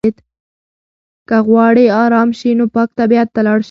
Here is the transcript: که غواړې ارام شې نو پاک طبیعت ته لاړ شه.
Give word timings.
که 1.29 1.37
غواړې 1.47 1.85
ارام 2.03 2.29
شې 2.39 2.49
نو 2.59 2.65
پاک 2.75 2.89
طبیعت 2.99 3.29
ته 3.33 3.41
لاړ 3.45 3.57
شه. 3.59 3.59